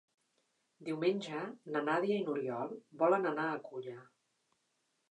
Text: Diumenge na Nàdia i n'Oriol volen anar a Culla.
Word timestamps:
Diumenge 0.87 1.41
na 1.75 1.83
Nàdia 1.91 2.17
i 2.23 2.27
n'Oriol 2.31 2.75
volen 3.05 3.35
anar 3.35 3.47
a 3.53 3.65
Culla. 3.71 3.99